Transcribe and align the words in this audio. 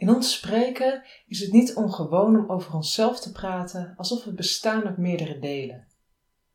In 0.00 0.10
ons 0.10 0.34
spreken 0.34 1.02
is 1.26 1.40
het 1.40 1.52
niet 1.52 1.74
ongewoon 1.74 2.36
om 2.36 2.50
over 2.50 2.74
onszelf 2.74 3.20
te 3.20 3.32
praten 3.32 3.94
alsof 3.96 4.24
we 4.24 4.32
bestaan 4.32 4.84
uit 4.84 4.96
meerdere 4.96 5.38
delen. 5.38 5.86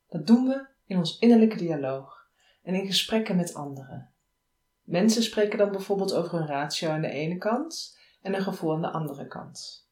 Dat 0.10 0.28
doen 0.28 0.48
we 0.48 0.68
in 0.86 0.98
ons 0.98 1.20
innerlijke 1.20 1.58
dialoog 1.58 2.28
en 2.64 2.74
in 2.76 2.86
gesprekken 2.86 3.36
met 3.36 3.54
anderen. 3.54 4.10
Mensen 4.84 5.24
spreken 5.24 5.58
dan 5.58 5.72
bijvoorbeeld 5.72 6.14
over 6.14 6.40
een 6.40 6.48
ratio 6.48 6.90
aan 6.90 7.02
de 7.02 7.10
ene 7.10 7.38
kant 7.38 8.00
en 8.22 8.34
een 8.34 8.42
gevoel 8.42 8.74
aan 8.74 8.82
de 8.82 8.92
andere 8.92 9.28
kant. 9.28 9.88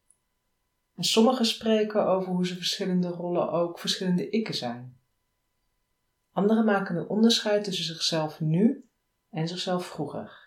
En 0.95 1.03
sommigen 1.03 1.45
spreken 1.45 2.07
over 2.07 2.33
hoe 2.33 2.47
ze 2.47 2.55
verschillende 2.55 3.07
rollen 3.07 3.51
ook 3.51 3.79
verschillende 3.79 4.29
ikken 4.29 4.55
zijn. 4.55 4.97
Anderen 6.31 6.65
maken 6.65 6.95
een 6.95 7.07
onderscheid 7.07 7.63
tussen 7.63 7.85
zichzelf 7.85 8.39
nu 8.39 8.89
en 9.29 9.47
zichzelf 9.47 9.85
vroeger. 9.85 10.42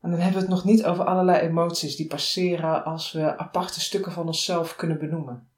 En 0.00 0.10
dan 0.10 0.20
hebben 0.20 0.40
we 0.40 0.46
het 0.46 0.54
nog 0.54 0.64
niet 0.64 0.84
over 0.84 1.04
allerlei 1.04 1.40
emoties 1.40 1.96
die 1.96 2.06
passeren 2.06 2.84
als 2.84 3.12
we 3.12 3.38
aparte 3.38 3.80
stukken 3.80 4.12
van 4.12 4.26
onszelf 4.26 4.76
kunnen 4.76 4.98
benoemen. 4.98 5.48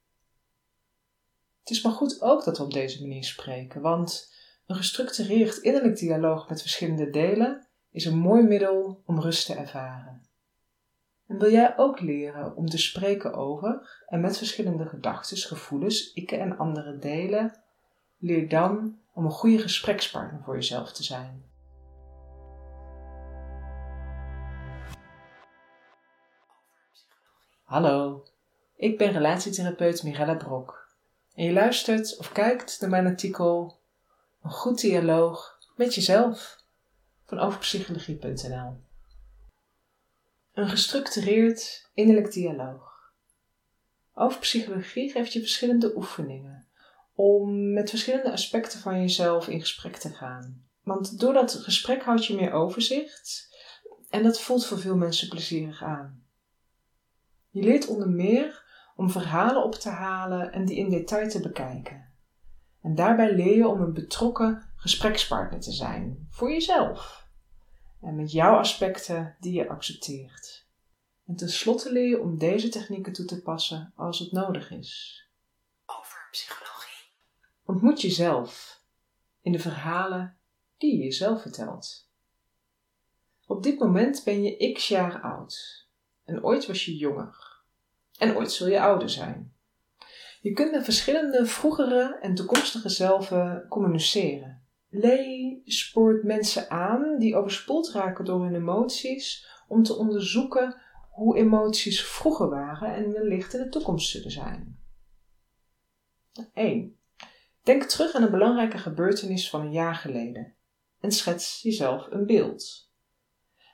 Het 1.59 1.69
is 1.69 1.81
maar 1.81 1.93
goed 1.93 2.21
ook 2.21 2.43
dat 2.43 2.57
we 2.57 2.63
op 2.63 2.73
deze 2.73 3.01
manier 3.01 3.23
spreken, 3.23 3.81
want 3.81 4.33
een 4.65 4.75
gestructureerd 4.75 5.57
innerlijk 5.57 5.97
dialoog 5.97 6.49
met 6.49 6.61
verschillende 6.61 7.09
delen 7.09 7.67
is 7.91 8.05
een 8.05 8.17
mooi 8.17 8.43
middel 8.43 9.01
om 9.05 9.19
rust 9.19 9.45
te 9.45 9.53
ervaren. 9.53 10.25
En 11.27 11.39
wil 11.39 11.51
jij 11.51 11.77
ook 11.77 11.99
leren 11.99 12.55
om 12.55 12.65
te 12.65 12.77
spreken 12.77 13.33
over 13.33 14.03
en 14.07 14.21
met 14.21 14.37
verschillende 14.37 14.85
gedachten, 14.85 15.37
gevoelens, 15.37 16.13
ikken 16.13 16.39
en 16.39 16.57
andere 16.57 16.97
delen, 16.97 17.59
leer 18.17 18.49
dan 18.49 18.99
om 19.13 19.25
een 19.25 19.31
goede 19.31 19.59
gesprekspartner 19.59 20.41
voor 20.43 20.55
jezelf 20.55 20.91
te 20.91 21.03
zijn. 21.03 21.50
Hallo, 27.71 28.25
ik 28.75 28.97
ben 28.97 29.11
relatietherapeut 29.11 30.03
Mirella 30.03 30.35
Brok 30.35 30.95
en 31.33 31.45
je 31.45 31.53
luistert 31.53 32.17
of 32.17 32.31
kijkt 32.31 32.77
naar 32.79 32.89
mijn 32.89 33.05
artikel 33.05 33.79
Een 34.43 34.51
goed 34.51 34.79
dialoog 34.81 35.57
met 35.75 35.95
jezelf 35.95 36.63
van 37.25 37.39
overpsychologie.nl. 37.39 38.77
Een 40.53 40.69
gestructureerd 40.69 41.89
innerlijk 41.93 42.31
dialoog. 42.31 43.13
Overpsychologie 44.13 45.11
geeft 45.11 45.33
je 45.33 45.39
verschillende 45.39 45.95
oefeningen 45.95 46.67
om 47.13 47.73
met 47.73 47.89
verschillende 47.89 48.31
aspecten 48.31 48.79
van 48.79 48.99
jezelf 48.99 49.47
in 49.47 49.59
gesprek 49.59 49.95
te 49.95 50.09
gaan. 50.09 50.65
Want 50.83 51.19
door 51.19 51.33
dat 51.33 51.53
gesprek 51.53 52.03
houd 52.03 52.25
je 52.25 52.35
meer 52.35 52.51
overzicht 52.51 53.55
en 54.09 54.23
dat 54.23 54.41
voelt 54.41 54.65
voor 54.65 54.79
veel 54.79 54.97
mensen 54.97 55.29
plezierig 55.29 55.83
aan. 55.83 56.29
Je 57.51 57.61
leert 57.61 57.87
onder 57.87 58.09
meer 58.09 58.63
om 58.95 59.09
verhalen 59.09 59.63
op 59.63 59.75
te 59.75 59.89
halen 59.89 60.51
en 60.51 60.65
die 60.65 60.77
in 60.77 60.89
detail 60.89 61.29
te 61.29 61.39
bekijken. 61.39 62.09
En 62.81 62.95
daarbij 62.95 63.35
leer 63.35 63.57
je 63.57 63.67
om 63.67 63.81
een 63.81 63.93
betrokken 63.93 64.69
gesprekspartner 64.75 65.59
te 65.59 65.71
zijn 65.71 66.27
voor 66.29 66.51
jezelf. 66.51 67.27
En 68.01 68.15
met 68.15 68.31
jouw 68.31 68.57
aspecten 68.57 69.35
die 69.39 69.53
je 69.53 69.69
accepteert. 69.69 70.67
En 71.27 71.35
tenslotte 71.35 71.91
leer 71.91 72.07
je 72.07 72.21
om 72.21 72.37
deze 72.37 72.69
technieken 72.69 73.13
toe 73.13 73.25
te 73.25 73.41
passen 73.41 73.93
als 73.95 74.19
het 74.19 74.31
nodig 74.31 74.71
is. 74.71 75.23
Over 75.85 76.27
psychologie. 76.31 77.11
Ontmoet 77.65 78.01
jezelf 78.01 78.81
in 79.41 79.51
de 79.51 79.59
verhalen 79.59 80.37
die 80.77 80.97
je 80.97 81.03
jezelf 81.03 81.41
vertelt. 81.41 82.09
Op 83.45 83.63
dit 83.63 83.79
moment 83.79 84.23
ben 84.23 84.43
je 84.43 84.71
x 84.71 84.87
jaar 84.87 85.21
oud 85.21 85.80
en 86.31 86.43
ooit 86.43 86.67
was 86.67 86.85
je 86.85 86.95
jonger. 86.95 87.59
En 88.17 88.35
ooit 88.35 88.51
zul 88.51 88.67
je 88.67 88.81
ouder 88.81 89.09
zijn. 89.09 89.53
Je 90.41 90.53
kunt 90.53 90.71
met 90.71 90.83
verschillende 90.83 91.45
vroegere 91.45 92.17
en 92.21 92.35
toekomstige 92.35 92.89
zelven 92.89 93.65
communiceren. 93.69 94.61
Lee 94.89 95.61
spoort 95.65 96.23
mensen 96.23 96.69
aan 96.69 97.17
die 97.19 97.35
overspoeld 97.35 97.91
raken 97.91 98.25
door 98.25 98.43
hun 98.43 98.55
emoties 98.55 99.47
om 99.67 99.83
te 99.83 99.95
onderzoeken 99.97 100.81
hoe 101.09 101.37
emoties 101.37 102.03
vroeger 102.05 102.49
waren 102.49 102.95
en 102.95 103.11
wellicht 103.11 103.53
in 103.53 103.61
de 103.61 103.69
toekomst 103.69 104.09
zullen 104.09 104.31
zijn. 104.31 104.79
1. 106.53 106.95
Denk 107.63 107.83
terug 107.83 108.13
aan 108.13 108.23
een 108.23 108.31
belangrijke 108.31 108.77
gebeurtenis 108.77 109.49
van 109.49 109.61
een 109.61 109.71
jaar 109.71 109.95
geleden 109.95 110.55
en 110.99 111.11
schets 111.11 111.61
jezelf 111.61 112.07
een 112.09 112.25
beeld. 112.25 112.90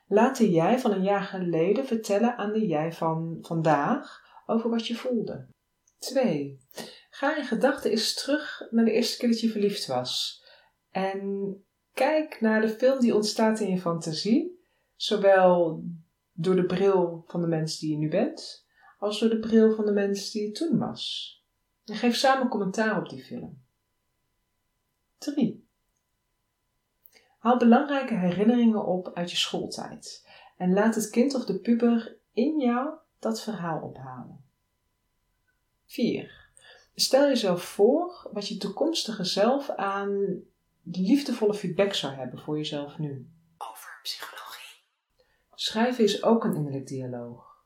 Laat 0.07 0.37
de 0.37 0.49
jij 0.49 0.79
van 0.79 0.91
een 0.91 1.03
jaar 1.03 1.23
geleden 1.23 1.85
vertellen 1.85 2.37
aan 2.37 2.53
de 2.53 2.67
jij 2.67 2.93
van 2.93 3.37
vandaag 3.41 4.21
over 4.45 4.69
wat 4.69 4.87
je 4.87 4.95
voelde. 4.95 5.47
2. 5.99 6.59
Ga 7.09 7.37
in 7.37 7.43
gedachten 7.43 7.91
eens 7.91 8.13
terug 8.13 8.67
naar 8.69 8.85
de 8.85 8.91
eerste 8.91 9.17
keer 9.17 9.29
dat 9.29 9.39
je 9.39 9.49
verliefd 9.49 9.85
was. 9.85 10.43
En 10.91 11.55
kijk 11.93 12.41
naar 12.41 12.61
de 12.61 12.69
film 12.69 12.99
die 12.99 13.15
ontstaat 13.15 13.59
in 13.59 13.69
je 13.69 13.79
fantasie, 13.79 14.59
zowel 14.95 15.83
door 16.31 16.55
de 16.55 16.65
bril 16.65 17.23
van 17.27 17.41
de 17.41 17.47
mens 17.47 17.79
die 17.79 17.91
je 17.91 17.97
nu 17.97 18.09
bent, 18.09 18.65
als 18.99 19.19
door 19.19 19.29
de 19.29 19.39
bril 19.39 19.75
van 19.75 19.85
de 19.85 19.91
mens 19.91 20.31
die 20.31 20.41
je 20.41 20.51
toen 20.51 20.77
was. 20.77 21.35
En 21.85 21.95
geef 21.95 22.15
samen 22.15 22.47
commentaar 22.47 22.99
op 22.99 23.09
die 23.09 23.23
film. 23.23 23.61
3. 25.17 25.56
Haal 27.47 27.57
belangrijke 27.57 28.13
herinneringen 28.13 28.85
op 28.85 29.11
uit 29.13 29.31
je 29.31 29.37
schooltijd 29.37 30.27
en 30.57 30.73
laat 30.73 30.95
het 30.95 31.09
kind 31.09 31.35
of 31.35 31.45
de 31.45 31.59
puber 31.59 32.17
in 32.33 32.59
jou 32.59 32.89
dat 33.19 33.41
verhaal 33.41 33.81
ophalen. 33.81 34.45
4. 35.85 36.49
Stel 36.95 37.27
jezelf 37.27 37.63
voor 37.63 38.29
wat 38.33 38.47
je 38.47 38.57
toekomstige 38.57 39.23
zelf 39.23 39.69
aan 39.69 40.41
liefdevolle 40.83 41.53
feedback 41.53 41.93
zou 41.93 42.13
hebben 42.13 42.39
voor 42.39 42.57
jezelf 42.57 42.97
nu. 42.97 43.29
Over 43.57 43.99
psychologie. 44.01 44.83
Schrijven 45.53 46.03
is 46.03 46.23
ook 46.23 46.43
een 46.43 46.55
innerlijk 46.55 46.87
dialoog. 46.87 47.63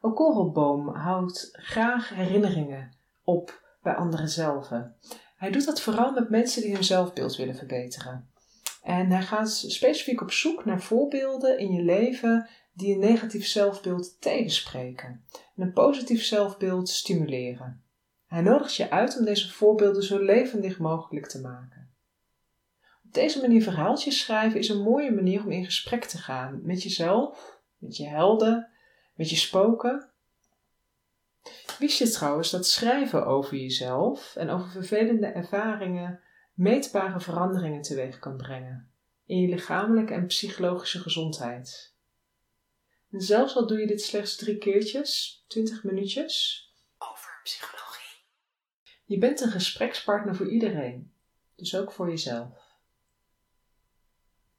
Een 0.00 0.14
korrelboom 0.14 0.88
houdt 0.88 1.48
graag 1.52 2.08
herinneringen 2.08 2.96
op 3.24 3.62
bij 3.82 3.94
anderen 3.94 4.28
zelven. 4.28 4.96
Hij 5.36 5.50
doet 5.50 5.64
dat 5.64 5.80
vooral 5.80 6.12
met 6.12 6.30
mensen 6.30 6.62
die 6.62 6.74
hun 6.74 6.84
zelfbeeld 6.84 7.36
willen 7.36 7.56
verbeteren. 7.56 8.31
En 8.82 9.10
hij 9.10 9.22
gaat 9.22 9.50
specifiek 9.50 10.20
op 10.20 10.32
zoek 10.32 10.64
naar 10.64 10.82
voorbeelden 10.82 11.58
in 11.58 11.72
je 11.72 11.82
leven 11.82 12.48
die 12.72 12.94
een 12.94 13.00
negatief 13.00 13.46
zelfbeeld 13.46 14.20
tegenspreken 14.20 15.24
en 15.56 15.62
een 15.62 15.72
positief 15.72 16.22
zelfbeeld 16.24 16.88
stimuleren. 16.88 17.82
Hij 18.26 18.40
nodigt 18.42 18.74
je 18.74 18.90
uit 18.90 19.18
om 19.18 19.24
deze 19.24 19.52
voorbeelden 19.52 20.02
zo 20.02 20.18
levendig 20.18 20.78
mogelijk 20.78 21.26
te 21.26 21.40
maken. 21.40 21.90
Op 23.04 23.12
deze 23.12 23.40
manier 23.40 23.62
verhaaltjes 23.62 24.20
schrijven 24.20 24.58
is 24.58 24.68
een 24.68 24.82
mooie 24.82 25.12
manier 25.12 25.44
om 25.44 25.50
in 25.50 25.64
gesprek 25.64 26.04
te 26.04 26.18
gaan 26.18 26.60
met 26.62 26.82
jezelf, 26.82 27.60
met 27.78 27.96
je 27.96 28.08
helden, 28.08 28.70
met 29.14 29.30
je 29.30 29.36
spoken. 29.36 30.10
Wist 31.78 31.98
je 31.98 32.08
trouwens 32.08 32.50
dat 32.50 32.66
schrijven 32.66 33.26
over 33.26 33.56
jezelf 33.56 34.36
en 34.36 34.50
over 34.50 34.70
vervelende 34.70 35.26
ervaringen 35.26 36.20
meetbare 36.62 37.20
veranderingen 37.20 37.82
teweeg 37.82 38.18
kan 38.18 38.36
brengen 38.36 38.90
in 39.24 39.40
je 39.40 39.48
lichamelijke 39.48 40.14
en 40.14 40.26
psychologische 40.26 40.98
gezondheid? 40.98 41.94
En 43.10 43.20
zelfs 43.20 43.56
al 43.56 43.66
doe 43.66 43.78
je 43.78 43.86
dit 43.86 44.02
slechts 44.02 44.36
drie 44.36 44.58
keertjes, 44.58 45.44
20 45.46 45.84
minuutjes. 45.84 46.66
Over 46.98 47.40
psychologie. 47.42 48.24
Je 49.04 49.18
bent 49.18 49.40
een 49.40 49.50
gesprekspartner 49.50 50.36
voor 50.36 50.50
iedereen, 50.50 51.12
dus 51.54 51.76
ook 51.76 51.92
voor 51.92 52.08
jezelf. 52.08 52.78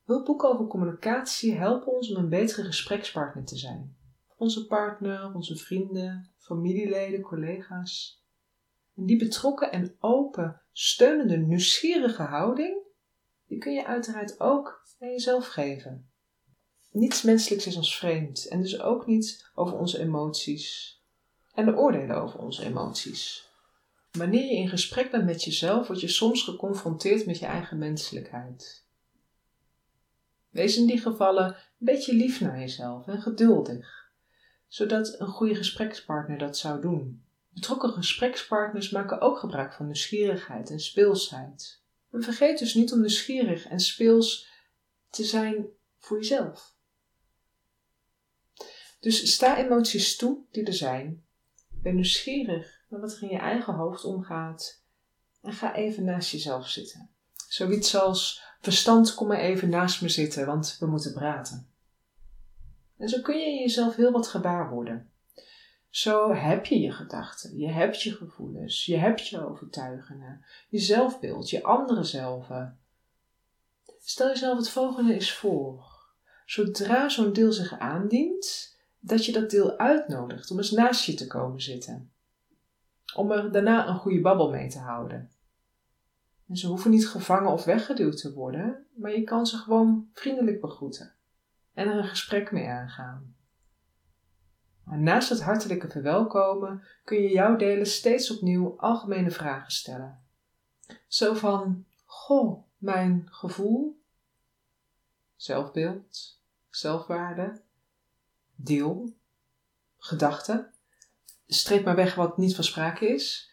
Hulpboeken 0.04 0.50
over 0.50 0.68
communicatie 0.68 1.54
helpen 1.56 1.92
ons 1.92 2.12
om 2.12 2.24
een 2.24 2.30
betere 2.30 2.64
gesprekspartner 2.64 3.46
te 3.46 3.58
zijn. 3.58 3.98
Onze 4.38 4.68
partner, 4.68 5.34
onze 5.34 5.56
vrienden, 5.56 6.32
familieleden, 6.38 7.22
collega's. 7.22 8.24
En 8.96 9.06
die 9.06 9.18
betrokken 9.18 9.72
en 9.72 9.96
open, 10.00 10.63
steunende, 10.74 11.38
nieuwsgierige 11.38 12.22
houding, 12.22 12.78
die 13.48 13.58
kun 13.58 13.74
je 13.74 13.86
uiteraard 13.86 14.40
ook 14.40 14.88
aan 15.00 15.10
jezelf 15.10 15.48
geven. 15.48 16.12
Niets 16.92 17.22
menselijks 17.22 17.68
is 17.68 17.76
ons 17.76 17.98
vreemd 17.98 18.48
en 18.48 18.62
dus 18.62 18.80
ook 18.80 19.06
niet 19.06 19.52
over 19.54 19.78
onze 19.78 20.00
emoties 20.00 20.98
en 21.54 21.66
de 21.66 21.76
oordelen 21.76 22.22
over 22.22 22.40
onze 22.40 22.66
emoties. 22.66 23.52
Wanneer 24.12 24.46
je 24.46 24.56
in 24.56 24.70
gesprek 24.70 25.12
bent 25.12 25.26
met 25.26 25.44
jezelf, 25.44 25.88
word 25.88 26.00
je 26.00 26.08
soms 26.08 26.44
geconfronteerd 26.44 27.26
met 27.26 27.40
je 27.40 27.46
eigen 27.46 27.78
menselijkheid. 27.78 28.86
Wees 30.50 30.78
in 30.78 30.86
die 30.86 31.00
gevallen 31.00 31.46
een 31.46 31.56
beetje 31.78 32.14
lief 32.14 32.42
naar 32.42 32.60
jezelf 32.60 33.08
en 33.08 33.22
geduldig, 33.22 34.12
zodat 34.68 35.20
een 35.20 35.28
goede 35.28 35.56
gesprekspartner 35.56 36.38
dat 36.38 36.58
zou 36.58 36.82
doen. 36.82 37.23
Betrokken 37.54 37.90
gesprekspartners 37.90 38.90
maken 38.90 39.22
ook 39.22 39.40
gebruik 39.40 39.74
van 39.74 39.86
nieuwsgierigheid 39.86 40.70
en 40.70 40.80
speelsheid. 40.80 41.82
En 42.12 42.24
vergeet 42.24 42.60
dus 42.60 42.74
niet 42.74 42.94
om 42.94 43.00
nieuwsgierig 43.00 43.68
en 43.68 43.80
speels 43.80 44.48
te 45.10 45.24
zijn 45.24 45.66
voor 45.98 46.18
jezelf. 46.18 46.76
Dus 49.00 49.34
sta 49.34 49.58
emoties 49.58 50.16
toe 50.16 50.38
die 50.52 50.66
er 50.66 50.74
zijn. 50.74 51.26
Ben 51.70 51.96
nieuwsgierig 51.96 52.82
naar 52.90 53.00
wat 53.00 53.16
er 53.16 53.24
in 53.24 53.30
je 53.30 53.38
eigen 53.38 53.74
hoofd 53.74 54.04
omgaat. 54.04 54.82
En 55.42 55.54
ga 55.54 55.76
even 55.76 56.04
naast 56.04 56.32
jezelf 56.32 56.68
zitten. 56.68 57.10
Zoiets 57.48 57.96
als: 57.96 58.42
verstand, 58.62 59.14
kom 59.14 59.28
maar 59.28 59.40
even 59.40 59.70
naast 59.70 60.02
me 60.02 60.10
zitten, 60.10 60.46
want 60.46 60.78
we 60.80 60.86
moeten 60.86 61.14
praten. 61.14 61.68
En 62.98 63.10
zo 63.10 63.22
kun 63.22 63.38
je 63.38 63.60
jezelf 63.60 63.96
heel 63.96 64.12
wat 64.12 64.28
gebaar 64.28 64.70
worden. 64.70 65.12
Zo 65.94 66.34
heb 66.34 66.66
je 66.66 66.80
je 66.80 66.92
gedachten, 66.92 67.58
je 67.58 67.68
hebt 67.68 68.02
je 68.02 68.12
gevoelens, 68.12 68.86
je 68.86 68.98
hebt 68.98 69.28
je 69.28 69.46
overtuigingen, 69.46 70.46
je 70.70 70.80
zelfbeeld, 70.80 71.50
je 71.50 71.64
andere 71.64 72.04
zelven. 72.04 72.80
Stel 74.00 74.28
jezelf 74.28 74.58
het 74.58 74.70
volgende 74.70 75.14
eens 75.14 75.34
voor. 75.34 75.86
Zodra 76.46 77.10
zo'n 77.10 77.34
deel 77.34 77.52
zich 77.52 77.80
aandient, 77.80 78.78
dat 79.00 79.26
je 79.26 79.32
dat 79.32 79.50
deel 79.50 79.78
uitnodigt 79.78 80.52
om 80.52 80.58
eens 80.58 80.72
naast 80.72 81.06
je 81.06 81.14
te 81.14 81.28
komen 81.28 81.62
zitten. 81.62 82.12
Om 83.16 83.32
er 83.32 83.52
daarna 83.52 83.88
een 83.88 83.98
goede 83.98 84.22
babbel 84.22 84.50
mee 84.50 84.70
te 84.70 84.80
houden. 84.80 85.32
En 86.48 86.56
ze 86.56 86.68
hoeven 86.68 86.92
niet 86.92 87.08
gevangen 87.08 87.52
of 87.52 87.64
weggeduwd 87.64 88.18
te 88.18 88.34
worden, 88.34 88.86
maar 88.96 89.12
je 89.12 89.24
kan 89.24 89.46
ze 89.46 89.58
gewoon 89.58 90.10
vriendelijk 90.14 90.62
begroeten 90.62 91.14
en 91.74 91.88
er 91.88 91.98
een 91.98 92.08
gesprek 92.08 92.52
mee 92.52 92.68
aangaan. 92.68 93.33
Maar 94.84 95.00
naast 95.00 95.30
het 95.30 95.42
hartelijke 95.42 95.90
verwelkomen 95.90 96.84
kun 97.04 97.22
je 97.22 97.30
jouw 97.30 97.56
delen 97.56 97.88
steeds 97.88 98.32
opnieuw 98.32 98.80
algemene 98.80 99.32
vragen 99.32 99.72
stellen. 99.72 100.22
Zo 101.08 101.34
van: 101.34 101.86
Goh, 102.06 102.64
mijn 102.78 103.28
gevoel, 103.32 104.02
zelfbeeld, 105.36 106.40
zelfwaarde, 106.70 107.62
deel, 108.56 109.14
gedachte. 109.98 110.72
Streep 111.48 111.86
maar 111.86 111.96
weg 111.96 112.16
wat 112.16 112.38
niet 112.38 112.56
van 112.56 112.64
sprake 112.64 113.08
is. 113.08 113.52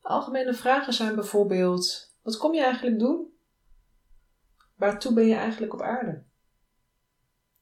Algemene 0.00 0.54
vragen 0.54 0.92
zijn 0.92 1.14
bijvoorbeeld: 1.14 2.14
Wat 2.22 2.36
kom 2.36 2.54
je 2.54 2.62
eigenlijk 2.62 2.98
doen? 2.98 3.32
Waartoe 4.74 5.14
ben 5.14 5.26
je 5.26 5.34
eigenlijk 5.34 5.72
op 5.72 5.82
aarde? 5.82 6.22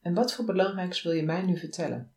En 0.01 0.13
wat 0.13 0.33
voor 0.33 0.45
belangrijks 0.45 1.01
wil 1.01 1.11
je 1.11 1.23
mij 1.23 1.41
nu 1.41 1.57
vertellen? 1.57 2.13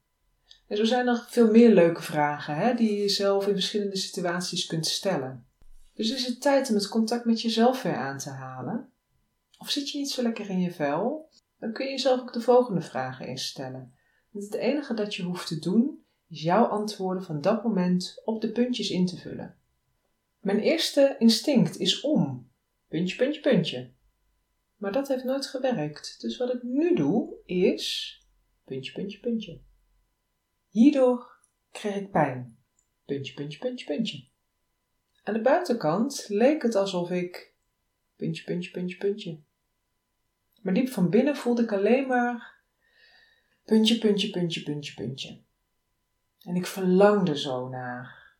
En 0.67 0.77
zo 0.77 0.85
zijn 0.85 1.07
er 1.07 1.27
veel 1.29 1.51
meer 1.51 1.71
leuke 1.71 2.03
vragen 2.03 2.57
hè, 2.57 2.75
die 2.75 2.97
je 2.97 3.09
zelf 3.09 3.47
in 3.47 3.53
verschillende 3.55 3.97
situaties 3.97 4.67
kunt 4.67 4.87
stellen. 4.87 5.47
Dus 5.95 6.11
is 6.11 6.27
het 6.27 6.41
tijd 6.41 6.69
om 6.69 6.75
het 6.75 6.89
contact 6.89 7.25
met 7.25 7.41
jezelf 7.41 7.83
weer 7.83 7.97
aan 7.97 8.19
te 8.19 8.31
halen? 8.31 8.93
Of 9.59 9.71
zit 9.71 9.91
je 9.91 9.99
niet 9.99 10.11
zo 10.11 10.23
lekker 10.23 10.51
in 10.51 10.61
je 10.61 10.73
vel? 10.73 11.29
Dan 11.59 11.73
kun 11.73 11.85
je 11.85 11.91
jezelf 11.91 12.21
ook 12.21 12.33
de 12.33 12.41
volgende 12.41 12.81
vragen 12.81 13.27
eens 13.27 13.47
stellen. 13.47 13.95
het 14.33 14.55
enige 14.55 14.95
dat 14.95 15.15
je 15.15 15.23
hoeft 15.23 15.47
te 15.47 15.59
doen, 15.59 16.05
is 16.29 16.43
jouw 16.43 16.65
antwoorden 16.65 17.25
van 17.25 17.41
dat 17.41 17.65
moment 17.65 18.23
op 18.25 18.41
de 18.41 18.53
puntjes 18.53 18.91
in 18.91 19.07
te 19.07 19.17
vullen. 19.17 19.57
Mijn 20.41 20.59
eerste 20.61 21.17
instinct 21.19 21.79
is 21.79 22.01
om. 22.01 22.51
Puntje, 22.89 23.17
puntje, 23.17 23.41
puntje. 23.41 23.91
Maar 24.77 24.93
dat 24.93 25.09
heeft 25.09 25.25
nooit 25.25 25.47
gewerkt. 25.47 26.21
Dus 26.21 26.37
wat 26.37 26.55
ik 26.55 26.63
nu 26.63 26.95
doe 26.95 27.35
is. 27.45 28.19
Puntje, 28.65 28.93
puntje, 28.93 29.21
puntje. 29.21 29.61
Hierdoor 30.75 31.39
kreeg 31.71 31.95
ik 31.95 32.11
pijn. 32.11 32.59
Puntje, 33.05 33.35
puntje, 33.35 33.59
puntje, 33.59 33.87
puntje. 33.87 34.25
Aan 35.23 35.35
de 35.35 35.41
buitenkant 35.41 36.25
leek 36.29 36.63
het 36.63 36.75
alsof 36.75 37.11
ik. 37.11 37.55
Puntje, 38.17 38.45
puntje, 38.45 38.71
puntje, 38.71 38.97
puntje. 38.97 39.41
Maar 40.63 40.75
diep 40.75 40.89
van 40.89 41.11
binnen 41.11 41.37
voelde 41.37 41.63
ik 41.63 41.73
alleen 41.73 42.07
maar. 42.07 42.55
Puntje, 43.65 43.99
puntje, 43.99 44.31
puntje, 44.31 44.63
puntje, 44.63 44.95
puntje. 44.95 45.43
En 46.41 46.55
ik 46.55 46.67
verlangde 46.67 47.39
zo 47.39 47.69
naar. 47.69 48.35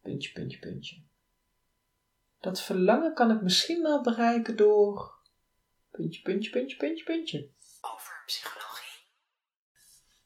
Puntje, 0.00 0.32
puntje, 0.32 0.58
puntje. 0.58 1.02
Dat 2.40 2.62
verlangen 2.62 3.14
kan 3.14 3.30
ik 3.30 3.42
misschien 3.42 3.82
wel 3.82 4.02
bereiken 4.02 4.56
door. 4.56 5.14
Puntje, 5.90 6.22
puntje, 6.22 6.50
puntje, 6.50 6.76
puntje, 6.76 7.04
puntje. 7.04 7.48
Over 7.80 8.22
psychologie. 8.26 9.02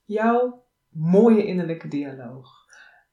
Jouw 0.05 0.64
mooie 0.94 1.46
innerlijke 1.46 1.88
dialoog. 1.88 2.64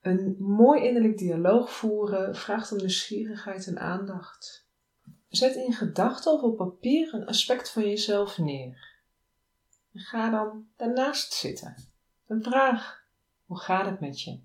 Een 0.01 0.35
mooi 0.39 0.83
innerlijk 0.83 1.17
dialoog 1.17 1.71
voeren 1.71 2.35
vraagt 2.35 2.71
om 2.71 2.77
nieuwsgierigheid 2.77 3.67
en 3.67 3.79
aandacht. 3.79 4.67
Zet 5.27 5.55
in 5.55 5.73
gedachten 5.73 6.33
of 6.33 6.41
op 6.41 6.57
papier 6.57 7.13
een 7.13 7.25
aspect 7.25 7.71
van 7.71 7.83
jezelf 7.83 8.37
neer. 8.37 8.89
En 9.93 9.99
ga 9.99 10.29
dan 10.29 10.67
daarnaast 10.77 11.33
zitten. 11.33 11.75
Een 12.27 12.43
vraag: 12.43 13.05
hoe 13.45 13.59
gaat 13.59 13.85
het 13.85 13.99
met 13.99 14.21
je? 14.21 14.39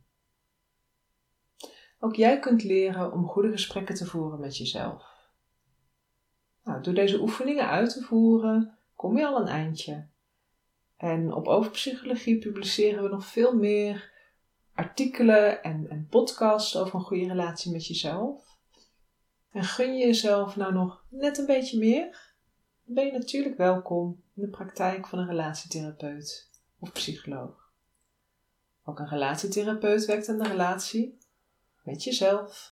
Ook 1.98 2.14
jij 2.14 2.38
kunt 2.38 2.62
leren 2.62 3.12
om 3.12 3.26
goede 3.26 3.50
gesprekken 3.50 3.94
te 3.94 4.06
voeren 4.06 4.40
met 4.40 4.56
jezelf. 4.56 5.14
Nou, 6.64 6.82
door 6.82 6.94
deze 6.94 7.20
oefeningen 7.20 7.68
uit 7.68 7.90
te 7.90 8.02
voeren, 8.02 8.78
kom 8.94 9.18
je 9.18 9.26
al 9.26 9.40
een 9.40 9.46
eindje. 9.46 10.06
En 10.96 11.32
op 11.32 11.46
Overpsychologie 11.46 12.38
publiceren 12.38 13.02
we 13.02 13.08
nog 13.08 13.26
veel 13.26 13.56
meer 13.56 14.12
artikelen 14.74 15.62
en, 15.62 16.06
podcasts 16.10 16.76
over 16.76 16.94
een 16.94 17.00
goede 17.00 17.26
relatie 17.26 17.72
met 17.72 17.86
jezelf. 17.86 18.44
En 19.50 19.64
gun 19.64 19.96
je 19.96 20.06
jezelf 20.06 20.56
nou 20.56 20.72
nog 20.72 21.04
net 21.10 21.38
een 21.38 21.46
beetje 21.46 21.78
meer? 21.78 22.34
Dan 22.84 22.94
ben 22.94 23.06
je 23.06 23.12
natuurlijk 23.12 23.56
welkom 23.56 24.22
in 24.34 24.42
de 24.42 24.48
praktijk 24.48 25.06
van 25.06 25.18
een 25.18 25.28
relatietherapeut 25.28 26.50
of 26.78 26.92
psycholoog. 26.92 27.72
Ook 28.84 28.98
een 28.98 29.08
relatietherapeut 29.08 30.04
werkt 30.04 30.28
aan 30.28 30.38
de 30.38 30.48
relatie 30.48 31.18
met 31.82 32.04
jezelf 32.04 32.75